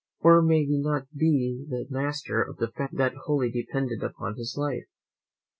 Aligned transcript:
or, 0.21 0.41
may 0.41 0.65
not 0.67 1.05
he 1.13 1.19
be 1.19 1.65
the 1.69 1.85
master 1.91 2.41
of 2.41 2.59
a 2.59 2.69
family 2.71 2.97
that 2.97 3.13
wholly 3.25 3.51
depended 3.51 4.01
upon 4.01 4.35
his 4.35 4.55
life? 4.57 4.87